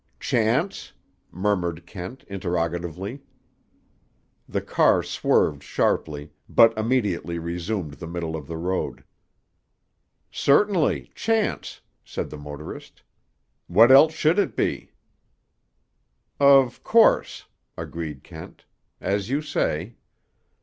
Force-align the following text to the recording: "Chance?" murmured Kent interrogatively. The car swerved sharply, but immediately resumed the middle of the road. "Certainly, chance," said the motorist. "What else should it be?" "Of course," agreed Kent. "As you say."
"Chance?" 0.19 0.93
murmured 1.29 1.85
Kent 1.85 2.23
interrogatively. 2.27 3.21
The 4.49 4.61
car 4.63 5.03
swerved 5.03 5.61
sharply, 5.61 6.31
but 6.49 6.75
immediately 6.75 7.37
resumed 7.37 7.93
the 7.93 8.07
middle 8.07 8.35
of 8.35 8.47
the 8.47 8.57
road. 8.57 9.03
"Certainly, 10.31 11.11
chance," 11.13 11.81
said 12.03 12.31
the 12.31 12.37
motorist. 12.39 13.03
"What 13.67 13.91
else 13.91 14.13
should 14.15 14.39
it 14.39 14.55
be?" 14.55 14.89
"Of 16.39 16.83
course," 16.83 17.45
agreed 17.77 18.23
Kent. 18.23 18.65
"As 18.99 19.29
you 19.29 19.43
say." 19.43 19.97